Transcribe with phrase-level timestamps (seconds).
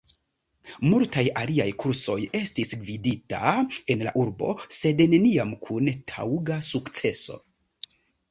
[0.91, 3.51] Multaj aliaj kursoj estis gvidita
[3.95, 7.37] en la urbo, sed neniam kun taŭga sukceso.